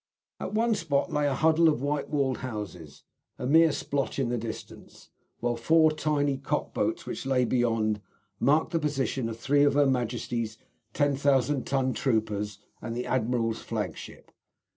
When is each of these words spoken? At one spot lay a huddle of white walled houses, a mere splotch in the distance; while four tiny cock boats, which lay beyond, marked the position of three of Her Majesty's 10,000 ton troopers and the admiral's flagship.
At 0.39 0.55
one 0.55 0.73
spot 0.73 1.13
lay 1.13 1.27
a 1.27 1.35
huddle 1.35 1.69
of 1.69 1.83
white 1.83 2.09
walled 2.09 2.37
houses, 2.39 3.03
a 3.37 3.45
mere 3.45 3.71
splotch 3.71 4.17
in 4.17 4.29
the 4.29 4.37
distance; 4.39 5.11
while 5.41 5.55
four 5.55 5.91
tiny 5.91 6.39
cock 6.39 6.73
boats, 6.73 7.05
which 7.05 7.23
lay 7.27 7.45
beyond, 7.45 8.01
marked 8.39 8.71
the 8.71 8.79
position 8.79 9.29
of 9.29 9.37
three 9.37 9.61
of 9.61 9.75
Her 9.75 9.85
Majesty's 9.85 10.57
10,000 10.95 11.67
ton 11.67 11.93
troopers 11.93 12.57
and 12.81 12.95
the 12.97 13.05
admiral's 13.05 13.61
flagship. 13.61 14.31